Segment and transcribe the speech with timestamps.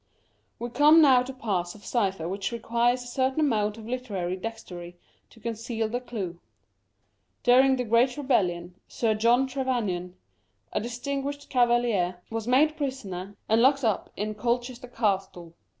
[0.57, 4.35] We come now to a class of cypher which requires a certain amount of literary
[4.35, 4.97] dexterity
[5.29, 6.39] to conceal the clue.
[7.43, 10.15] During the Great Rebellion, Sir John Trevanion,
[10.73, 15.53] a distinguished Cavalier," was made prisoner, and locked up in Colchester Castle.